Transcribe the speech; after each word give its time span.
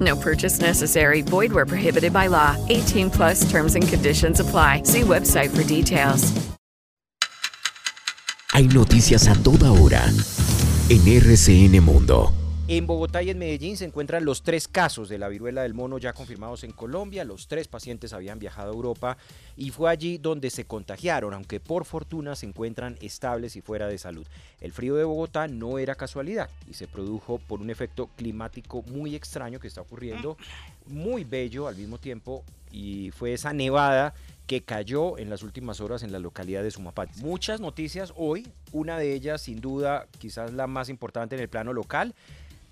No 0.00 0.16
purchase 0.16 0.60
necessary. 0.60 1.22
Void 1.22 1.52
where 1.52 1.66
prohibited 1.66 2.12
by 2.12 2.28
law. 2.28 2.56
18 2.68 3.10
plus 3.10 3.50
terms 3.50 3.74
and 3.74 3.86
conditions 3.86 4.40
apply. 4.40 4.84
See 4.84 5.02
website 5.02 5.50
for 5.50 5.64
details. 5.64 6.32
Hay 8.54 8.68
noticias 8.68 9.28
a 9.28 9.34
toda 9.34 9.72
hora 9.72 10.04
en 10.90 11.08
RCN 11.08 11.80
Mundo. 11.80 12.41
En 12.68 12.86
Bogotá 12.86 13.22
y 13.22 13.30
en 13.30 13.38
Medellín 13.38 13.76
se 13.76 13.84
encuentran 13.84 14.24
los 14.24 14.44
tres 14.44 14.68
casos 14.68 15.08
de 15.08 15.18
la 15.18 15.28
viruela 15.28 15.62
del 15.62 15.74
mono 15.74 15.98
ya 15.98 16.12
confirmados 16.12 16.62
en 16.62 16.70
Colombia. 16.70 17.24
Los 17.24 17.48
tres 17.48 17.66
pacientes 17.66 18.12
habían 18.12 18.38
viajado 18.38 18.70
a 18.70 18.74
Europa 18.74 19.18
y 19.56 19.70
fue 19.70 19.90
allí 19.90 20.16
donde 20.16 20.48
se 20.48 20.64
contagiaron, 20.64 21.34
aunque 21.34 21.58
por 21.58 21.84
fortuna 21.84 22.36
se 22.36 22.46
encuentran 22.46 22.96
estables 23.00 23.56
y 23.56 23.62
fuera 23.62 23.88
de 23.88 23.98
salud. 23.98 24.26
El 24.60 24.72
frío 24.72 24.94
de 24.94 25.02
Bogotá 25.02 25.48
no 25.48 25.78
era 25.78 25.96
casualidad 25.96 26.48
y 26.70 26.74
se 26.74 26.86
produjo 26.86 27.40
por 27.40 27.60
un 27.60 27.68
efecto 27.68 28.08
climático 28.16 28.82
muy 28.82 29.16
extraño 29.16 29.58
que 29.58 29.66
está 29.66 29.80
ocurriendo, 29.80 30.36
muy 30.86 31.24
bello 31.24 31.66
al 31.66 31.76
mismo 31.76 31.98
tiempo, 31.98 32.44
y 32.70 33.10
fue 33.10 33.34
esa 33.34 33.52
nevada 33.52 34.14
que 34.46 34.62
cayó 34.62 35.18
en 35.18 35.30
las 35.30 35.42
últimas 35.42 35.80
horas 35.80 36.02
en 36.02 36.12
la 36.12 36.18
localidad 36.18 36.62
de 36.62 36.70
Sumapati. 36.70 37.20
Muchas 37.20 37.60
noticias 37.60 38.12
hoy, 38.16 38.46
una 38.72 38.98
de 38.98 39.12
ellas 39.12 39.42
sin 39.42 39.60
duda 39.60 40.06
quizás 40.18 40.52
la 40.52 40.66
más 40.66 40.88
importante 40.88 41.34
en 41.34 41.42
el 41.42 41.48
plano 41.48 41.72
local. 41.72 42.14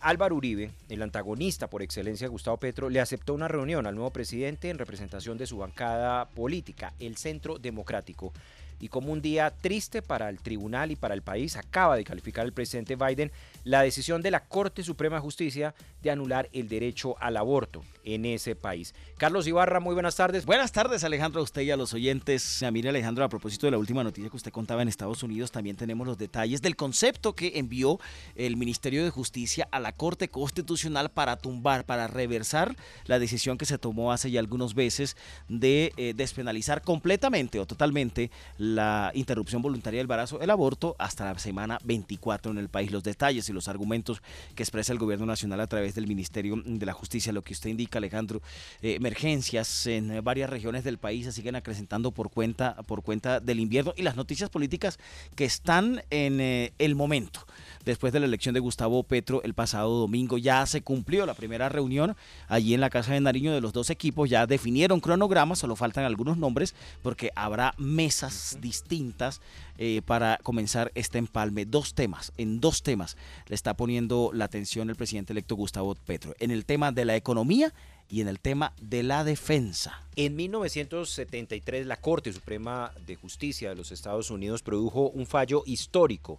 Álvaro 0.00 0.34
Uribe, 0.36 0.70
el 0.88 1.02
antagonista 1.02 1.68
por 1.68 1.82
excelencia 1.82 2.26
de 2.26 2.30
Gustavo 2.30 2.56
Petro, 2.56 2.88
le 2.88 3.00
aceptó 3.00 3.34
una 3.34 3.48
reunión 3.48 3.86
al 3.86 3.94
nuevo 3.94 4.10
presidente 4.10 4.70
en 4.70 4.78
representación 4.78 5.36
de 5.36 5.46
su 5.46 5.58
bancada 5.58 6.24
política, 6.30 6.94
el 6.98 7.18
Centro 7.18 7.58
Democrático. 7.58 8.32
Y 8.80 8.88
como 8.88 9.12
un 9.12 9.20
día 9.20 9.50
triste 9.50 10.00
para 10.00 10.30
el 10.30 10.40
tribunal 10.40 10.90
y 10.90 10.96
para 10.96 11.12
el 11.12 11.20
país, 11.20 11.56
acaba 11.56 11.96
de 11.96 12.04
calificar 12.04 12.46
el 12.46 12.54
presidente 12.54 12.96
Biden 12.96 13.30
la 13.64 13.82
decisión 13.82 14.22
de 14.22 14.30
la 14.30 14.44
Corte 14.44 14.82
Suprema 14.82 15.16
de 15.16 15.22
Justicia 15.22 15.74
de 16.02 16.10
anular 16.10 16.48
el 16.52 16.68
derecho 16.68 17.16
al 17.20 17.36
aborto 17.36 17.82
en 18.04 18.24
ese 18.24 18.56
país. 18.56 18.94
Carlos 19.18 19.46
Ibarra, 19.46 19.80
muy 19.80 19.94
buenas 19.94 20.16
tardes. 20.16 20.46
Buenas 20.46 20.72
tardes, 20.72 21.04
Alejandro, 21.04 21.40
a 21.40 21.44
usted 21.44 21.62
y 21.62 21.70
a 21.70 21.76
los 21.76 21.92
oyentes. 21.92 22.64
Mí, 22.72 22.80
Alejandro, 22.86 23.24
a 23.24 23.28
propósito 23.28 23.66
de 23.66 23.72
la 23.72 23.78
última 23.78 24.02
noticia 24.02 24.30
que 24.30 24.36
usted 24.36 24.50
contaba 24.52 24.80
en 24.80 24.88
Estados 24.88 25.22
Unidos, 25.22 25.50
también 25.50 25.76
tenemos 25.76 26.06
los 26.06 26.16
detalles 26.16 26.62
del 26.62 26.76
concepto 26.76 27.34
que 27.34 27.58
envió 27.58 28.00
el 28.34 28.56
Ministerio 28.56 29.04
de 29.04 29.10
Justicia 29.10 29.68
a 29.70 29.80
la 29.80 29.92
Corte 29.92 30.28
Constitucional 30.28 31.10
para 31.10 31.36
tumbar, 31.36 31.84
para 31.84 32.06
reversar 32.06 32.74
la 33.04 33.18
decisión 33.18 33.58
que 33.58 33.66
se 33.66 33.78
tomó 33.78 34.12
hace 34.12 34.30
ya 34.30 34.40
algunos 34.40 34.74
meses 34.74 35.16
de 35.48 35.92
eh, 35.96 36.14
despenalizar 36.16 36.82
completamente 36.82 37.60
o 37.60 37.66
totalmente 37.66 38.30
la 38.56 39.10
interrupción 39.14 39.60
voluntaria 39.60 39.98
del 39.98 40.04
embarazo, 40.04 40.40
el 40.40 40.50
aborto, 40.50 40.96
hasta 40.98 41.26
la 41.26 41.38
semana 41.38 41.78
24 41.84 42.52
en 42.52 42.58
el 42.58 42.68
país. 42.68 42.90
Los 42.90 43.02
detalles 43.02 43.49
y 43.50 43.54
los 43.54 43.68
argumentos 43.68 44.22
que 44.54 44.62
expresa 44.62 44.92
el 44.92 44.98
gobierno 44.98 45.26
nacional 45.26 45.60
a 45.60 45.66
través 45.66 45.94
del 45.94 46.06
Ministerio 46.06 46.60
de 46.64 46.86
la 46.86 46.92
Justicia, 46.92 47.32
lo 47.32 47.42
que 47.42 47.52
usted 47.52 47.70
indica, 47.70 47.98
Alejandro, 47.98 48.42
eh, 48.82 48.94
emergencias 48.94 49.86
en 49.86 50.22
varias 50.24 50.50
regiones 50.50 50.84
del 50.84 50.98
país 50.98 51.26
se 51.26 51.32
siguen 51.32 51.56
acrecentando 51.56 52.10
por 52.12 52.30
cuenta, 52.30 52.76
por 52.82 53.02
cuenta 53.02 53.40
del 53.40 53.60
invierno 53.60 53.92
y 53.96 54.02
las 54.02 54.16
noticias 54.16 54.50
políticas 54.50 54.98
que 55.34 55.44
están 55.44 56.02
en 56.10 56.40
eh, 56.40 56.72
el 56.78 56.94
momento. 56.94 57.46
Después 57.84 58.12
de 58.12 58.20
la 58.20 58.26
elección 58.26 58.54
de 58.54 58.60
Gustavo 58.60 59.02
Petro 59.02 59.42
el 59.42 59.54
pasado 59.54 60.00
domingo 60.00 60.38
ya 60.38 60.66
se 60.66 60.82
cumplió 60.82 61.26
la 61.26 61.34
primera 61.34 61.68
reunión 61.68 62.16
allí 62.48 62.74
en 62.74 62.80
la 62.80 62.90
Casa 62.90 63.12
de 63.12 63.20
Nariño 63.20 63.52
de 63.52 63.60
los 63.60 63.72
dos 63.72 63.90
equipos, 63.90 64.28
ya 64.28 64.46
definieron 64.46 65.00
cronogramas, 65.00 65.58
solo 65.58 65.76
faltan 65.76 66.04
algunos 66.04 66.36
nombres 66.36 66.74
porque 67.02 67.30
habrá 67.34 67.74
mesas 67.78 68.58
distintas 68.60 69.40
eh, 69.78 70.02
para 70.04 70.38
comenzar 70.42 70.92
este 70.94 71.18
empalme. 71.18 71.64
Dos 71.64 71.94
temas, 71.94 72.32
en 72.36 72.60
dos 72.60 72.82
temas 72.82 73.16
le 73.50 73.56
está 73.56 73.74
poniendo 73.74 74.30
la 74.32 74.44
atención 74.44 74.90
el 74.90 74.96
presidente 74.96 75.32
electo 75.32 75.56
Gustavo 75.56 75.96
Petro, 75.96 76.36
en 76.38 76.52
el 76.52 76.64
tema 76.64 76.92
de 76.92 77.04
la 77.04 77.16
economía 77.16 77.74
y 78.08 78.20
en 78.20 78.28
el 78.28 78.38
tema 78.38 78.74
de 78.80 79.02
la 79.02 79.24
defensa. 79.24 80.04
En 80.14 80.36
1973 80.36 81.84
la 81.84 81.96
Corte 81.96 82.32
Suprema 82.32 82.92
de 83.04 83.16
Justicia 83.16 83.70
de 83.70 83.74
los 83.74 83.90
Estados 83.90 84.30
Unidos 84.30 84.62
produjo 84.62 85.10
un 85.10 85.26
fallo 85.26 85.64
histórico 85.66 86.38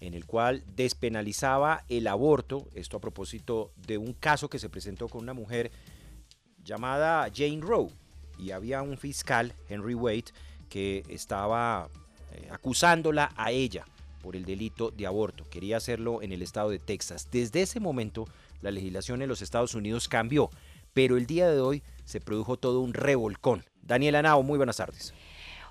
en 0.00 0.14
el 0.14 0.26
cual 0.26 0.64
despenalizaba 0.74 1.84
el 1.88 2.08
aborto, 2.08 2.66
esto 2.74 2.96
a 2.96 3.00
propósito 3.00 3.70
de 3.86 3.96
un 3.96 4.12
caso 4.12 4.50
que 4.50 4.58
se 4.58 4.68
presentó 4.68 5.08
con 5.08 5.22
una 5.22 5.34
mujer 5.34 5.70
llamada 6.64 7.30
Jane 7.32 7.60
Roe, 7.60 7.92
y 8.36 8.50
había 8.50 8.82
un 8.82 8.98
fiscal, 8.98 9.54
Henry 9.68 9.94
Wade, 9.94 10.32
que 10.68 11.04
estaba 11.08 11.88
eh, 12.32 12.48
acusándola 12.50 13.30
a 13.36 13.52
ella 13.52 13.84
por 14.28 14.36
el 14.36 14.44
delito 14.44 14.90
de 14.90 15.06
aborto. 15.06 15.48
Quería 15.48 15.78
hacerlo 15.78 16.20
en 16.20 16.32
el 16.32 16.42
estado 16.42 16.68
de 16.68 16.78
Texas. 16.78 17.28
Desde 17.32 17.62
ese 17.62 17.80
momento, 17.80 18.26
la 18.60 18.70
legislación 18.70 19.22
en 19.22 19.28
los 19.30 19.40
Estados 19.40 19.74
Unidos 19.74 20.06
cambió, 20.06 20.50
pero 20.92 21.16
el 21.16 21.24
día 21.24 21.48
de 21.48 21.60
hoy 21.60 21.82
se 22.04 22.20
produjo 22.20 22.58
todo 22.58 22.80
un 22.80 22.92
revolcón. 22.92 23.64
Daniela 23.80 24.20
Nao, 24.20 24.42
muy 24.42 24.58
buenas 24.58 24.76
tardes. 24.76 25.14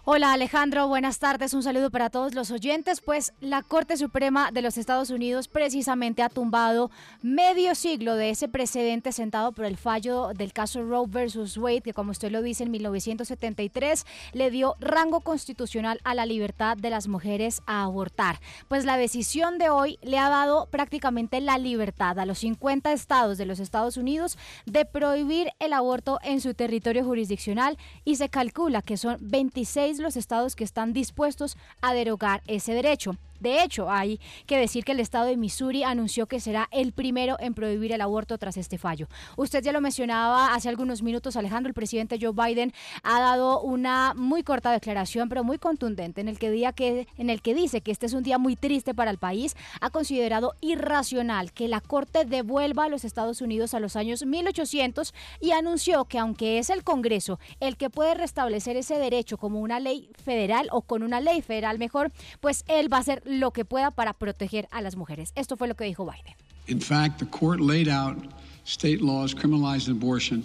Hola 0.09 0.31
Alejandro, 0.31 0.87
buenas 0.87 1.19
tardes. 1.19 1.53
Un 1.53 1.63
saludo 1.63 1.91
para 1.91 2.09
todos 2.09 2.33
los 2.33 2.49
oyentes. 2.49 3.01
Pues 3.01 3.33
la 3.41 3.61
Corte 3.61 3.97
Suprema 3.97 4.51
de 4.53 4.61
los 4.61 4.77
Estados 4.77 5.09
Unidos 5.09 5.49
precisamente 5.49 6.23
ha 6.23 6.29
tumbado 6.29 6.89
medio 7.21 7.75
siglo 7.75 8.15
de 8.15 8.29
ese 8.29 8.47
precedente 8.47 9.11
sentado 9.11 9.51
por 9.51 9.65
el 9.65 9.75
fallo 9.75 10.29
del 10.33 10.53
caso 10.53 10.81
Roe 10.81 11.07
versus 11.09 11.57
Wade, 11.57 11.81
que 11.81 11.91
como 11.91 12.11
usted 12.11 12.31
lo 12.31 12.41
dice 12.41 12.63
en 12.63 12.71
1973 12.71 14.05
le 14.31 14.49
dio 14.49 14.77
rango 14.79 15.19
constitucional 15.19 15.99
a 16.05 16.15
la 16.15 16.25
libertad 16.25 16.77
de 16.77 16.89
las 16.89 17.09
mujeres 17.09 17.61
a 17.65 17.83
abortar. 17.83 18.39
Pues 18.69 18.85
la 18.85 18.95
decisión 18.95 19.57
de 19.57 19.69
hoy 19.69 19.99
le 20.01 20.19
ha 20.19 20.29
dado 20.29 20.67
prácticamente 20.67 21.41
la 21.41 21.57
libertad 21.57 22.17
a 22.17 22.25
los 22.25 22.37
50 22.37 22.93
estados 22.93 23.37
de 23.37 23.45
los 23.45 23.59
Estados 23.59 23.97
Unidos 23.97 24.37
de 24.65 24.85
prohibir 24.85 25.49
el 25.59 25.73
aborto 25.73 26.17
en 26.23 26.39
su 26.39 26.53
territorio 26.53 27.03
jurisdiccional 27.03 27.77
y 28.05 28.15
se 28.15 28.29
calcula 28.29 28.81
que 28.81 28.95
son 28.95 29.17
26 29.19 29.96
los 29.99 30.17
estados 30.17 30.55
que 30.55 30.63
están 30.63 30.93
dispuestos 30.93 31.57
a 31.81 31.93
derogar 31.93 32.41
ese 32.47 32.73
derecho. 32.73 33.17
De 33.39 33.63
hecho, 33.63 33.89
hay 33.89 34.19
que 34.45 34.57
decir 34.57 34.83
que 34.83 34.93
el 34.93 34.99
estado 34.99 35.25
de 35.25 35.37
Missouri 35.37 35.83
anunció 35.83 36.27
que 36.27 36.39
será 36.39 36.67
el 36.71 36.91
primero 36.91 37.37
en 37.39 37.53
prohibir 37.53 37.91
el 37.91 38.01
aborto 38.01 38.37
tras 38.37 38.57
este 38.57 38.77
fallo. 38.77 39.07
Usted 39.35 39.63
ya 39.63 39.71
lo 39.71 39.81
mencionaba 39.81 40.53
hace 40.53 40.69
algunos 40.69 41.01
minutos, 41.01 41.35
Alejandro, 41.35 41.69
el 41.69 41.73
presidente 41.73 42.17
Joe 42.19 42.33
Biden 42.33 42.73
ha 43.03 43.19
dado 43.19 43.61
una 43.61 44.13
muy 44.15 44.43
corta 44.43 44.71
declaración, 44.71 45.29
pero 45.29 45.43
muy 45.43 45.57
contundente, 45.57 46.21
en 46.21 46.27
el 46.27 46.39
que, 46.39 46.51
día 46.51 46.71
que, 46.71 47.07
en 47.17 47.29
el 47.29 47.41
que 47.41 47.53
dice 47.53 47.81
que 47.81 47.91
este 47.91 48.05
es 48.05 48.13
un 48.13 48.23
día 48.23 48.37
muy 48.37 48.55
triste 48.55 48.93
para 48.93 49.11
el 49.11 49.17
país. 49.17 49.55
Ha 49.81 49.89
considerado 49.89 50.53
irracional 50.61 51.51
que 51.51 51.67
la 51.67 51.81
Corte 51.81 52.25
devuelva 52.25 52.85
a 52.85 52.89
los 52.89 53.05
Estados 53.05 53.41
Unidos 53.41 53.73
a 53.73 53.79
los 53.79 53.95
años 53.95 54.25
1800 54.25 55.13
y 55.39 55.51
anunció 55.51 56.05
que 56.05 56.19
aunque 56.19 56.59
es 56.59 56.69
el 56.69 56.83
Congreso 56.83 57.39
el 57.59 57.77
que 57.77 57.89
puede 57.89 58.13
restablecer 58.13 58.77
ese 58.77 58.99
derecho 58.99 59.37
como 59.37 59.59
una 59.59 59.79
ley 59.79 60.09
federal 60.23 60.67
o 60.71 60.81
con 60.81 61.03
una 61.03 61.21
ley 61.21 61.41
federal 61.41 61.79
mejor, 61.79 62.11
pues 62.39 62.63
él 62.67 62.91
va 62.91 62.97
a 62.97 63.03
ser 63.03 63.21
lo 63.27 63.51
que 63.51 63.65
pueda 63.65 63.91
para 63.91 64.13
proteger 64.13 64.67
a 64.71 64.81
las 64.81 64.95
mujeres. 64.95 65.31
Esto 65.35 65.57
fue 65.57 65.67
lo 65.67 65.75
que 65.75 65.85
dijo 65.85 66.05
Biden. 66.05 66.33
In 66.67 66.79
fact, 66.79 67.19
the 67.19 67.25
court 67.25 67.59
laid 67.59 67.87
out 67.87 68.17
state 68.63 69.01
laws 69.01 69.33
criminalizing 69.33 69.91
abortion 69.91 70.43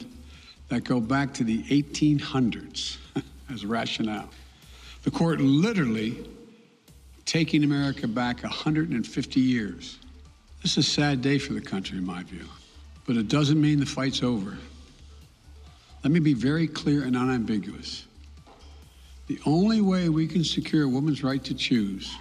that 0.69 0.85
go 0.85 1.01
back 1.01 1.33
to 1.35 1.45
the 1.45 1.63
1800s 1.65 2.99
as 3.53 3.65
rationale. 3.65 4.29
The 5.03 5.11
court 5.11 5.41
literally 5.41 6.25
taking 7.25 7.65
America 7.65 8.07
back 8.07 8.43
150 8.43 9.41
years. 9.41 9.99
This 10.63 10.79
is 10.79 10.87
a 10.87 10.91
sad 10.91 11.23
day 11.23 11.39
for 11.39 11.55
the 11.55 11.61
country, 11.61 11.99
in 11.99 12.07
my 12.07 12.23
view, 12.23 12.47
but 13.07 13.17
it 13.17 13.29
doesn't 13.29 13.61
mean 13.61 13.81
the 13.81 13.87
fight's 13.87 14.23
over. 14.23 14.57
Let 16.05 16.13
me 16.13 16.21
be 16.21 16.35
very 16.35 16.69
clear 16.69 17.03
and 17.03 17.17
unambiguous. 17.17 18.07
The 19.27 19.41
only 19.47 19.81
way 19.81 20.09
we 20.09 20.27
can 20.27 20.45
secure 20.45 20.85
a 20.85 20.89
woman's 20.89 21.23
right 21.23 21.43
to 21.45 21.55
choose 21.55 22.15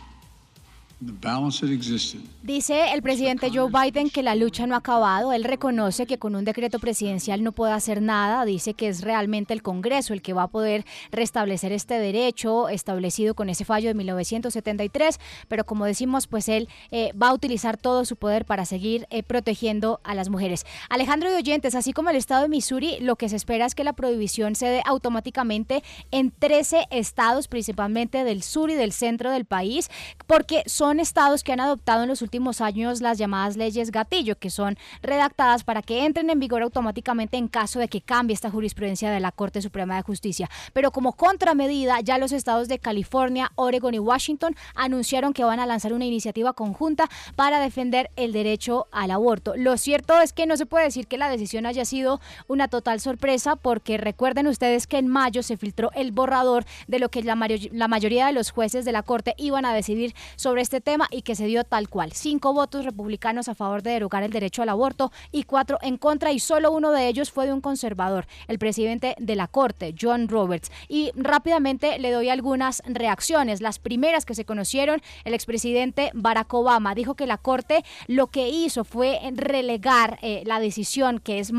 Dice 2.43 2.93
el 2.93 3.01
presidente 3.01 3.49
Joe 3.51 3.71
Biden 3.71 4.11
que 4.11 4.21
la 4.21 4.35
lucha 4.35 4.67
no 4.67 4.75
ha 4.75 4.79
acabado. 4.79 5.33
Él 5.33 5.43
reconoce 5.43 6.05
que 6.05 6.19
con 6.19 6.35
un 6.35 6.45
decreto 6.45 6.77
presidencial 6.77 7.43
no 7.43 7.53
puede 7.53 7.73
hacer 7.73 8.03
nada. 8.03 8.45
Dice 8.45 8.75
que 8.75 8.87
es 8.87 9.01
realmente 9.01 9.53
el 9.53 9.63
Congreso 9.63 10.13
el 10.13 10.21
que 10.21 10.33
va 10.33 10.43
a 10.43 10.47
poder 10.47 10.85
restablecer 11.11 11.71
este 11.71 11.95
derecho 11.95 12.69
establecido 12.69 13.33
con 13.33 13.49
ese 13.49 13.65
fallo 13.65 13.87
de 13.87 13.95
1973. 13.95 15.19
Pero 15.47 15.65
como 15.65 15.85
decimos, 15.85 16.27
pues 16.27 16.49
él 16.49 16.69
eh, 16.91 17.11
va 17.13 17.29
a 17.29 17.33
utilizar 17.33 17.77
todo 17.77 18.05
su 18.05 18.15
poder 18.15 18.45
para 18.45 18.65
seguir 18.65 19.07
eh, 19.09 19.23
protegiendo 19.23 20.01
a 20.03 20.13
las 20.13 20.29
mujeres. 20.29 20.67
Alejandro 20.89 21.31
de 21.31 21.37
Oyentes, 21.37 21.73
así 21.73 21.93
como 21.93 22.11
el 22.11 22.15
estado 22.15 22.43
de 22.43 22.49
Missouri, 22.49 22.97
lo 22.99 23.15
que 23.15 23.27
se 23.27 23.37
espera 23.37 23.65
es 23.65 23.73
que 23.73 23.83
la 23.83 23.93
prohibición 23.93 24.53
se 24.53 24.67
dé 24.67 24.83
automáticamente 24.85 25.83
en 26.11 26.29
13 26.29 26.87
estados, 26.91 27.47
principalmente 27.47 28.23
del 28.23 28.43
sur 28.43 28.69
y 28.69 28.75
del 28.75 28.91
centro 28.91 29.31
del 29.31 29.45
país, 29.45 29.89
porque 30.27 30.63
son 30.67 30.90
estados 30.99 31.43
que 31.43 31.53
han 31.53 31.59
adoptado 31.59 32.03
en 32.03 32.09
los 32.09 32.21
últimos 32.21 32.61
años 32.61 33.01
las 33.01 33.17
llamadas 33.17 33.57
leyes 33.57 33.91
gatillo, 33.91 34.37
que 34.37 34.49
son 34.49 34.77
redactadas 35.01 35.63
para 35.63 35.81
que 35.81 36.05
entren 36.05 36.29
en 36.29 36.39
vigor 36.39 36.63
automáticamente 36.63 37.37
en 37.37 37.47
caso 37.47 37.79
de 37.79 37.87
que 37.87 38.01
cambie 38.01 38.33
esta 38.33 38.51
jurisprudencia 38.51 39.11
de 39.11 39.19
la 39.19 39.31
Corte 39.31 39.61
Suprema 39.61 39.95
de 39.95 40.01
Justicia. 40.01 40.49
Pero 40.73 40.91
como 40.91 41.13
contramedida, 41.13 41.99
ya 42.01 42.17
los 42.17 42.31
estados 42.31 42.67
de 42.67 42.79
California, 42.79 43.51
Oregon 43.55 43.93
y 43.93 43.99
Washington 43.99 44.55
anunciaron 44.75 45.33
que 45.33 45.43
van 45.43 45.59
a 45.59 45.65
lanzar 45.65 45.93
una 45.93 46.05
iniciativa 46.05 46.53
conjunta 46.53 47.09
para 47.35 47.59
defender 47.59 48.11
el 48.15 48.33
derecho 48.33 48.87
al 48.91 49.11
aborto. 49.11 49.53
Lo 49.55 49.77
cierto 49.77 50.19
es 50.19 50.33
que 50.33 50.45
no 50.45 50.57
se 50.57 50.65
puede 50.65 50.85
decir 50.85 51.07
que 51.07 51.17
la 51.17 51.29
decisión 51.29 51.65
haya 51.65 51.85
sido 51.85 52.19
una 52.47 52.67
total 52.67 52.99
sorpresa, 52.99 53.55
porque 53.55 53.97
recuerden 53.97 54.47
ustedes 54.47 54.87
que 54.87 54.97
en 54.97 55.07
mayo 55.07 55.43
se 55.43 55.57
filtró 55.57 55.91
el 55.93 56.11
borrador 56.11 56.65
de 56.87 56.99
lo 56.99 57.09
que 57.09 57.23
la, 57.23 57.37
la 57.71 57.87
mayoría 57.87 58.27
de 58.27 58.33
los 58.33 58.51
jueces 58.51 58.85
de 58.85 58.91
la 58.91 59.03
Corte 59.03 59.35
iban 59.37 59.65
a 59.65 59.73
decidir 59.73 60.13
sobre 60.35 60.61
este 60.61 60.80
tema 60.81 61.07
y 61.11 61.21
que 61.21 61.35
se 61.35 61.45
dio 61.45 61.63
tal 61.63 61.89
cual 61.89 62.11
cinco 62.13 62.53
votos 62.53 62.85
republicanos 62.85 63.47
a 63.47 63.55
favor 63.55 63.83
de 63.83 63.91
derogar 63.91 64.23
el 64.23 64.31
derecho 64.31 64.61
al 64.61 64.69
aborto 64.69 65.11
y 65.31 65.43
cuatro 65.43 65.77
en 65.81 65.97
contra 65.97 66.31
y 66.31 66.39
solo 66.39 66.71
uno 66.71 66.91
de 66.91 67.07
ellos 67.07 67.31
fue 67.31 67.45
de 67.45 67.53
un 67.53 67.61
conservador, 67.61 68.27
el 68.47 68.59
presidente 68.59 69.15
de 69.19 69.35
la 69.35 69.47
Corte, 69.47 69.95
John 69.99 70.27
Roberts. 70.27 70.71
Y 70.87 71.11
rápidamente 71.15 71.99
le 71.99 72.11
doy 72.11 72.29
algunas 72.29 72.81
reacciones. 72.85 73.61
Las 73.61 73.79
primeras 73.79 74.25
que 74.25 74.35
se 74.35 74.45
conocieron, 74.45 75.01
el 75.25 75.33
expresidente 75.33 76.11
Barack 76.13 76.53
Obama 76.53 76.95
dijo 76.95 77.15
que 77.15 77.27
la 77.27 77.37
Corte 77.37 77.83
lo 78.07 78.27
que 78.27 78.49
hizo 78.49 78.83
fue 78.83 79.19
relegar 79.33 80.19
eh, 80.21 80.43
la 80.45 80.59
decisión, 80.59 81.19
que 81.19 81.39
es 81.39 81.51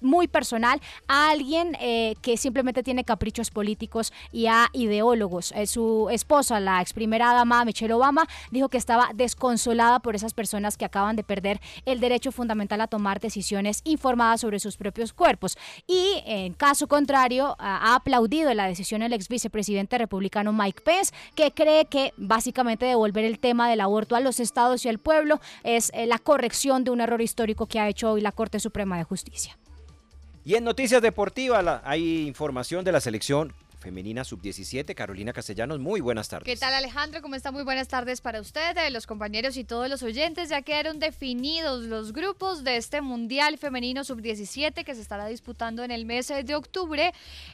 muy 0.00 0.28
personal, 0.28 0.80
a 1.08 1.30
alguien 1.30 1.76
eh, 1.80 2.14
que 2.22 2.36
simplemente 2.36 2.82
tiene 2.82 3.04
caprichos 3.04 3.50
políticos 3.50 4.12
y 4.32 4.46
a 4.46 4.68
ideólogos. 4.72 5.52
Eh, 5.52 5.66
su 5.66 6.08
esposa, 6.10 6.60
la 6.60 6.80
ex 6.80 6.92
primera 6.92 7.32
dama 7.32 7.64
Michelle 7.64 7.92
Obama, 7.92 8.26
dijo 8.50 8.68
que 8.68 8.78
estaba 8.78 9.10
desconsolada 9.14 10.00
por 10.00 10.16
esas 10.16 10.34
personas 10.34 10.76
que 10.76 10.84
acaban 10.84 11.16
de 11.16 11.24
perder 11.24 11.60
el 11.84 12.00
derecho 12.00 12.32
fundamental 12.32 12.80
a 12.80 12.86
tomar 12.86 13.20
decisiones 13.20 13.80
informadas 13.84 14.40
sobre 14.40 14.58
sus 14.58 14.76
propios 14.76 15.12
cuerpos. 15.12 15.56
Y 15.86 16.22
en 16.26 16.54
caso 16.54 16.86
contrario, 16.88 17.56
ha 17.58 17.94
aplaudido 17.94 18.52
la 18.54 18.66
decisión 18.66 19.02
el 19.02 19.12
ex 19.12 19.28
vicepresidente 19.28 19.98
republicano 19.98 20.52
Mike 20.52 20.82
Pence, 20.82 21.14
que 21.34 21.52
cree 21.52 21.86
que 21.86 22.12
básicamente 22.16 22.86
devolver 22.86 23.24
el 23.24 23.38
tema 23.38 23.68
del 23.68 23.80
aborto 23.80 24.16
a 24.16 24.20
los 24.20 24.40
estados 24.40 24.84
y 24.84 24.88
al 24.88 24.98
pueblo 24.98 25.40
es 25.64 25.90
eh, 25.94 26.06
la 26.06 26.18
corrección 26.18 26.84
de 26.84 26.90
un 26.90 27.00
error 27.00 27.20
histórico 27.20 27.66
que 27.66 27.80
ha 27.80 27.88
hecho 27.88 28.12
hoy 28.12 28.20
la 28.20 28.32
Corte 28.32 28.60
Suprema 28.60 28.96
de 28.98 29.04
Justicia. 29.04 29.56
Y 30.44 30.54
en 30.54 30.64
noticias 30.64 31.02
deportivas 31.02 31.80
hay 31.84 32.26
información 32.26 32.84
de 32.84 32.92
la 32.92 33.00
selección 33.00 33.52
femenina 33.78 34.24
sub-17. 34.24 34.94
Carolina 34.94 35.32
Castellanos, 35.32 35.78
muy 35.78 36.00
buenas 36.00 36.28
tardes. 36.28 36.46
¿Qué 36.46 36.56
tal 36.56 36.74
Alejandro? 36.74 37.22
¿Cómo 37.22 37.34
está? 37.34 37.52
Muy 37.52 37.62
buenas 37.62 37.88
tardes 37.88 38.20
para 38.20 38.40
ustedes, 38.40 38.92
los 38.92 39.06
compañeros 39.06 39.56
y 39.56 39.64
todos 39.64 39.88
los 39.88 40.02
oyentes. 40.02 40.48
Ya 40.48 40.62
quedaron 40.62 40.98
definidos 40.98 41.84
los 41.84 42.12
grupos 42.12 42.64
de 42.64 42.76
este 42.76 43.00
Mundial 43.00 43.58
Femenino 43.58 44.04
sub-17 44.04 44.84
que 44.84 44.94
se 44.94 45.00
estará 45.00 45.26
disputando 45.26 45.84
en 45.84 45.90
el 45.90 46.04
mes 46.04 46.28
de 46.28 46.54
octubre 46.54 47.12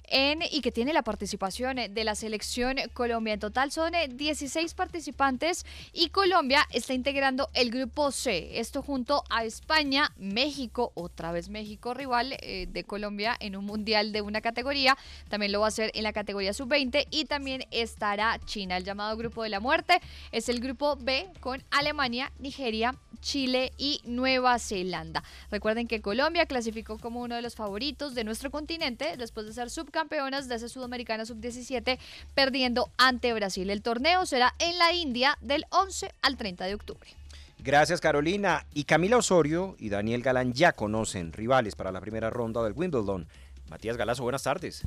en, 0.08 0.40
y 0.50 0.60
que 0.60 0.72
tiene 0.72 0.92
la 0.92 1.02
participación 1.02 1.76
de 1.90 2.04
la 2.04 2.14
selección 2.14 2.76
Colombia. 2.94 3.34
En 3.34 3.40
total 3.40 3.72
son 3.72 3.92
16 4.10 4.74
participantes 4.74 5.66
y 5.92 6.08
Colombia 6.10 6.66
está 6.70 6.94
integrando 6.94 7.50
el 7.54 7.70
grupo 7.70 8.10
C. 8.12 8.60
Esto 8.60 8.82
junto 8.82 9.24
a 9.30 9.44
España, 9.44 10.12
México, 10.16 10.92
otra 10.94 11.32
vez 11.32 11.48
México 11.48 11.94
rival 11.94 12.36
eh, 12.40 12.66
de 12.70 12.84
Colombia 12.84 13.36
en 13.40 13.56
un 13.56 13.64
Mundial 13.64 14.12
de 14.12 14.20
una 14.22 14.40
categoría. 14.40 14.96
También 15.28 15.52
lo 15.52 15.60
va 15.60 15.66
a 15.66 15.68
hacer 15.68 15.90
en 15.94 16.02
la 16.02 16.11
categoría 16.12 16.32
categoría 16.32 16.54
sub-20 16.54 17.08
y 17.10 17.26
también 17.26 17.64
estará 17.70 18.38
China. 18.46 18.78
El 18.78 18.84
llamado 18.84 19.16
Grupo 19.18 19.42
de 19.42 19.50
la 19.50 19.60
Muerte 19.60 20.00
es 20.30 20.48
el 20.48 20.60
Grupo 20.60 20.96
B 20.96 21.28
con 21.40 21.62
Alemania, 21.70 22.32
Nigeria, 22.38 22.94
Chile 23.20 23.72
y 23.76 24.00
Nueva 24.04 24.58
Zelanda. 24.58 25.22
Recuerden 25.50 25.88
que 25.88 26.00
Colombia 26.00 26.46
clasificó 26.46 26.98
como 26.98 27.20
uno 27.20 27.34
de 27.34 27.42
los 27.42 27.54
favoritos 27.54 28.14
de 28.14 28.24
nuestro 28.24 28.50
continente 28.50 29.16
después 29.18 29.46
de 29.46 29.52
ser 29.52 29.68
subcampeonas 29.68 30.48
de 30.48 30.54
ese 30.54 30.68
sudamericano 30.70 31.26
sub-17 31.26 31.98
perdiendo 32.34 32.90
ante 32.96 33.34
Brasil. 33.34 33.68
El 33.68 33.82
torneo 33.82 34.24
será 34.24 34.54
en 34.58 34.78
la 34.78 34.94
India 34.94 35.36
del 35.42 35.66
11 35.70 36.12
al 36.22 36.36
30 36.36 36.64
de 36.64 36.74
octubre. 36.74 37.10
Gracias 37.58 38.00
Carolina. 38.00 38.64
Y 38.72 38.84
Camila 38.84 39.18
Osorio 39.18 39.76
y 39.78 39.90
Daniel 39.90 40.22
Galán 40.22 40.52
ya 40.54 40.72
conocen 40.72 41.32
rivales 41.32 41.76
para 41.76 41.92
la 41.92 42.00
primera 42.00 42.30
ronda 42.30 42.62
del 42.62 42.72
Wimbledon. 42.74 43.28
Matías 43.68 43.98
Galazo, 43.98 44.22
buenas 44.22 44.44
tardes. 44.44 44.86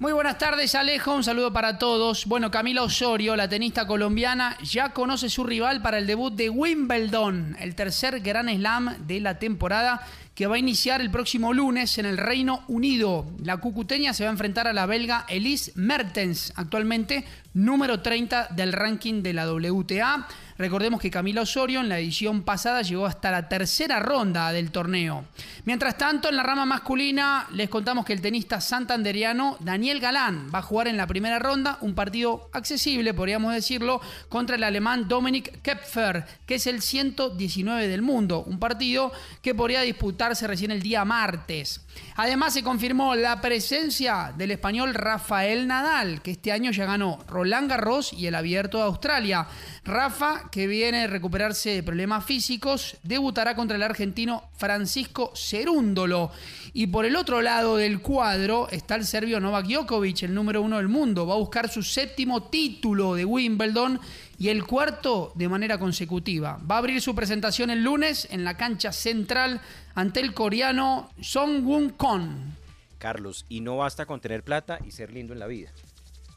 Muy 0.00 0.12
buenas 0.14 0.38
tardes, 0.38 0.74
Alejo. 0.74 1.14
Un 1.14 1.22
saludo 1.22 1.52
para 1.52 1.76
todos. 1.76 2.24
Bueno, 2.24 2.50
Camila 2.50 2.82
Osorio, 2.82 3.36
la 3.36 3.50
tenista 3.50 3.86
colombiana, 3.86 4.56
ya 4.62 4.94
conoce 4.94 5.28
su 5.28 5.44
rival 5.44 5.82
para 5.82 5.98
el 5.98 6.06
debut 6.06 6.32
de 6.32 6.48
Wimbledon, 6.48 7.54
el 7.60 7.74
tercer 7.74 8.20
Gran 8.20 8.48
Slam 8.48 9.06
de 9.06 9.20
la 9.20 9.38
temporada 9.38 10.00
que 10.34 10.46
va 10.46 10.54
a 10.54 10.58
iniciar 10.58 11.02
el 11.02 11.10
próximo 11.10 11.52
lunes 11.52 11.98
en 11.98 12.06
el 12.06 12.16
Reino 12.16 12.64
Unido. 12.66 13.26
La 13.44 13.58
cucuteña 13.58 14.14
se 14.14 14.24
va 14.24 14.30
a 14.30 14.32
enfrentar 14.32 14.66
a 14.66 14.72
la 14.72 14.86
belga 14.86 15.26
Elise 15.28 15.72
Mertens, 15.74 16.54
actualmente 16.56 17.26
número 17.52 18.00
30 18.00 18.48
del 18.52 18.72
ranking 18.72 19.22
de 19.22 19.34
la 19.34 19.52
WTA. 19.52 20.26
Recordemos 20.60 21.00
que 21.00 21.10
Camila 21.10 21.40
Osorio 21.40 21.80
en 21.80 21.88
la 21.88 21.98
edición 21.98 22.42
pasada 22.42 22.82
llegó 22.82 23.06
hasta 23.06 23.30
la 23.30 23.48
tercera 23.48 23.98
ronda 23.98 24.52
del 24.52 24.70
torneo. 24.70 25.24
Mientras 25.64 25.96
tanto, 25.96 26.28
en 26.28 26.36
la 26.36 26.42
rama 26.42 26.66
masculina 26.66 27.46
les 27.52 27.70
contamos 27.70 28.04
que 28.04 28.12
el 28.12 28.20
tenista 28.20 28.60
santanderiano 28.60 29.56
Daniel 29.60 30.00
Galán 30.00 30.50
va 30.54 30.58
a 30.58 30.62
jugar 30.62 30.86
en 30.88 30.98
la 30.98 31.06
primera 31.06 31.38
ronda 31.38 31.78
un 31.80 31.94
partido 31.94 32.50
accesible, 32.52 33.14
podríamos 33.14 33.54
decirlo, 33.54 34.02
contra 34.28 34.56
el 34.56 34.64
alemán 34.64 35.08
Dominik 35.08 35.62
Kepfer, 35.62 36.26
que 36.44 36.56
es 36.56 36.66
el 36.66 36.82
119 36.82 37.88
del 37.88 38.02
mundo. 38.02 38.44
Un 38.46 38.58
partido 38.58 39.12
que 39.40 39.54
podría 39.54 39.80
disputarse 39.80 40.46
recién 40.46 40.72
el 40.72 40.82
día 40.82 41.06
martes. 41.06 41.86
Además 42.16 42.52
se 42.52 42.62
confirmó 42.62 43.14
la 43.14 43.40
presencia 43.40 44.34
del 44.36 44.50
español 44.50 44.92
Rafael 44.92 45.66
Nadal, 45.66 46.20
que 46.20 46.32
este 46.32 46.52
año 46.52 46.70
ya 46.70 46.84
ganó 46.84 47.18
Roland 47.28 47.70
Garros 47.70 48.12
y 48.12 48.26
el 48.26 48.34
Abierto 48.34 48.76
de 48.76 48.84
Australia. 48.84 49.46
Rafa, 49.84 50.49
que 50.50 50.66
viene 50.66 51.04
a 51.04 51.06
recuperarse 51.06 51.70
de 51.70 51.82
problemas 51.82 52.24
físicos, 52.24 52.96
debutará 53.02 53.54
contra 53.54 53.76
el 53.76 53.82
argentino 53.82 54.50
Francisco 54.56 55.32
Cerúndolo. 55.34 56.30
Y 56.72 56.88
por 56.88 57.04
el 57.04 57.16
otro 57.16 57.40
lado 57.42 57.76
del 57.76 58.00
cuadro 58.00 58.68
está 58.70 58.96
el 58.96 59.04
serbio 59.04 59.40
Novak 59.40 59.66
Djokovic, 59.66 60.22
el 60.24 60.34
número 60.34 60.62
uno 60.62 60.76
del 60.76 60.88
mundo. 60.88 61.26
Va 61.26 61.34
a 61.34 61.38
buscar 61.38 61.68
su 61.68 61.82
séptimo 61.82 62.44
título 62.44 63.14
de 63.14 63.24
Wimbledon 63.24 64.00
y 64.38 64.48
el 64.48 64.64
cuarto 64.64 65.32
de 65.34 65.48
manera 65.48 65.78
consecutiva. 65.78 66.58
Va 66.68 66.76
a 66.76 66.78
abrir 66.78 67.00
su 67.00 67.14
presentación 67.14 67.70
el 67.70 67.82
lunes 67.82 68.28
en 68.30 68.44
la 68.44 68.56
cancha 68.56 68.92
central 68.92 69.60
ante 69.94 70.20
el 70.20 70.34
coreano 70.34 71.10
Song 71.20 71.64
Won 71.64 71.90
Kon. 71.90 72.56
Carlos, 72.98 73.46
y 73.48 73.60
no 73.60 73.78
basta 73.78 74.06
con 74.06 74.20
tener 74.20 74.42
plata 74.42 74.78
y 74.86 74.90
ser 74.90 75.12
lindo 75.12 75.32
en 75.32 75.38
la 75.38 75.46
vida. 75.46 75.70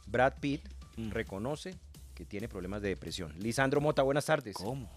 Brad 0.07 0.33
Pitt 0.39 0.61
mm. 0.97 1.11
reconoce 1.11 1.75
que 2.13 2.25
tiene 2.25 2.47
problemas 2.47 2.81
de 2.81 2.89
depresión. 2.89 3.33
Lisandro 3.39 3.81
Mota, 3.81 4.01
buenas 4.03 4.25
tardes. 4.25 4.55
¿Cómo? 4.55 4.89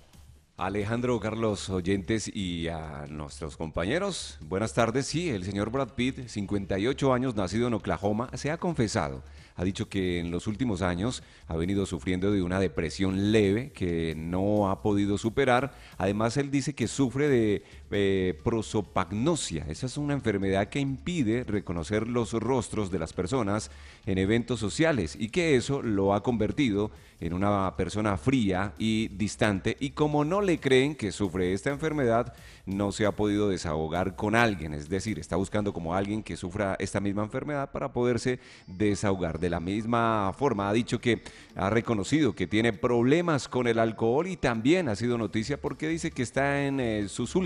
Alejandro, 0.56 1.20
Carlos, 1.20 1.68
oyentes 1.68 2.34
y 2.34 2.68
a 2.68 3.04
nuestros 3.10 3.58
compañeros, 3.58 4.38
buenas 4.40 4.72
tardes. 4.72 5.06
Sí, 5.06 5.28
el 5.28 5.44
señor 5.44 5.70
Brad 5.70 5.90
Pitt, 5.90 6.28
58 6.28 7.12
años, 7.12 7.34
nacido 7.34 7.68
en 7.68 7.74
Oklahoma, 7.74 8.30
se 8.34 8.50
ha 8.50 8.56
confesado 8.56 9.22
ha 9.56 9.64
dicho 9.64 9.88
que 9.88 10.20
en 10.20 10.30
los 10.30 10.46
últimos 10.46 10.82
años 10.82 11.22
ha 11.48 11.56
venido 11.56 11.86
sufriendo 11.86 12.30
de 12.30 12.42
una 12.42 12.60
depresión 12.60 13.32
leve 13.32 13.72
que 13.72 14.14
no 14.14 14.70
ha 14.70 14.82
podido 14.82 15.16
superar. 15.16 15.74
Además, 15.96 16.36
él 16.36 16.50
dice 16.50 16.74
que 16.74 16.86
sufre 16.86 17.28
de 17.28 17.62
eh, 17.90 18.38
prosopagnosia. 18.42 19.66
Esa 19.68 19.86
es 19.86 19.96
una 19.96 20.14
enfermedad 20.14 20.68
que 20.68 20.80
impide 20.80 21.44
reconocer 21.44 22.08
los 22.08 22.32
rostros 22.32 22.90
de 22.90 22.98
las 22.98 23.12
personas 23.12 23.70
en 24.06 24.18
eventos 24.18 24.60
sociales 24.60 25.16
y 25.18 25.28
que 25.28 25.56
eso 25.56 25.82
lo 25.82 26.14
ha 26.14 26.22
convertido 26.22 26.90
en 27.20 27.32
una 27.32 27.74
persona 27.76 28.16
fría 28.16 28.74
y 28.78 29.08
distante 29.08 29.76
y 29.80 29.90
como 29.90 30.24
no 30.24 30.42
le 30.42 30.58
creen 30.58 30.94
que 30.94 31.12
sufre 31.12 31.52
esta 31.52 31.70
enfermedad, 31.70 32.34
no 32.66 32.92
se 32.92 33.06
ha 33.06 33.12
podido 33.12 33.48
desahogar 33.48 34.16
con 34.16 34.34
alguien, 34.34 34.74
es 34.74 34.88
decir, 34.88 35.18
está 35.18 35.36
buscando 35.36 35.72
como 35.72 35.94
alguien 35.94 36.22
que 36.22 36.36
sufra 36.36 36.76
esta 36.78 37.00
misma 37.00 37.22
enfermedad 37.22 37.70
para 37.70 37.92
poderse 37.92 38.40
desahogar. 38.66 39.38
De 39.38 39.50
la 39.50 39.60
misma 39.60 40.32
forma, 40.36 40.68
ha 40.68 40.72
dicho 40.72 41.00
que 41.00 41.22
ha 41.54 41.70
reconocido 41.70 42.34
que 42.34 42.46
tiene 42.46 42.72
problemas 42.72 43.48
con 43.48 43.66
el 43.66 43.78
alcohol 43.78 44.26
y 44.26 44.36
también 44.36 44.88
ha 44.88 44.96
sido 44.96 45.16
noticia 45.16 45.60
porque 45.60 45.88
dice 45.88 46.10
que 46.10 46.22
está 46.22 46.64
en 46.64 46.80
eh, 46.80 47.08
sus 47.08 47.36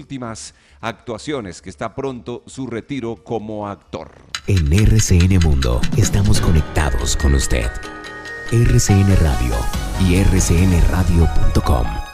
actuaciones, 0.81 1.63
que 1.63 1.71
está 1.71 1.95
pronto 1.95 2.43
su 2.47 2.67
retiro 2.67 3.17
como 3.25 3.69
actor. 3.69 4.13
En 4.47 4.73
RCN 4.73 5.39
Mundo 5.43 5.81
estamos 5.97 6.41
conectados 6.41 7.17
con 7.17 7.35
usted. 7.35 7.71
RCN 8.53 9.17
Radio 9.17 9.55
y 10.09 10.23
rcnradio.com. 10.23 12.10